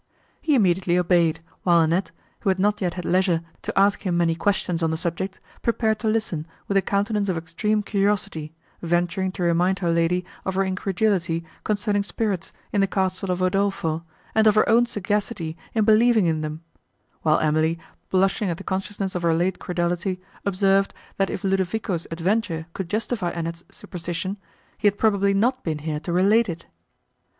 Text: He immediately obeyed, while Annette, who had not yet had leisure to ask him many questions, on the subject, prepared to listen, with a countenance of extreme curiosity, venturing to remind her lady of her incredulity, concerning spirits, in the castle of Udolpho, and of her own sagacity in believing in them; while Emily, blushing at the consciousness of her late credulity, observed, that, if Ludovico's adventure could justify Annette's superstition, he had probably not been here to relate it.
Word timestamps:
He 0.41 0.55
immediately 0.55 0.97
obeyed, 0.97 1.41
while 1.61 1.79
Annette, 1.79 2.09
who 2.39 2.49
had 2.49 2.57
not 2.57 2.81
yet 2.81 2.95
had 2.95 3.05
leisure 3.05 3.43
to 3.61 3.77
ask 3.79 4.01
him 4.01 4.17
many 4.17 4.33
questions, 4.33 4.81
on 4.81 4.89
the 4.89 4.97
subject, 4.97 5.39
prepared 5.61 5.99
to 5.99 6.07
listen, 6.07 6.47
with 6.67 6.75
a 6.75 6.81
countenance 6.81 7.29
of 7.29 7.37
extreme 7.37 7.83
curiosity, 7.83 8.51
venturing 8.81 9.31
to 9.33 9.43
remind 9.43 9.77
her 9.77 9.91
lady 9.91 10.25
of 10.43 10.55
her 10.55 10.63
incredulity, 10.63 11.45
concerning 11.63 12.01
spirits, 12.01 12.51
in 12.73 12.81
the 12.81 12.87
castle 12.87 13.29
of 13.29 13.41
Udolpho, 13.43 14.03
and 14.33 14.47
of 14.47 14.55
her 14.55 14.67
own 14.67 14.87
sagacity 14.87 15.55
in 15.75 15.85
believing 15.85 16.25
in 16.25 16.41
them; 16.41 16.63
while 17.21 17.37
Emily, 17.39 17.77
blushing 18.09 18.49
at 18.49 18.57
the 18.57 18.63
consciousness 18.63 19.13
of 19.13 19.21
her 19.21 19.35
late 19.35 19.59
credulity, 19.59 20.19
observed, 20.47 20.95
that, 21.17 21.29
if 21.29 21.43
Ludovico's 21.43 22.07
adventure 22.09 22.65
could 22.73 22.89
justify 22.89 23.29
Annette's 23.29 23.63
superstition, 23.69 24.37
he 24.79 24.87
had 24.87 24.97
probably 24.97 25.35
not 25.35 25.63
been 25.63 25.77
here 25.77 25.99
to 25.99 26.11
relate 26.11 26.49
it. 26.49 26.65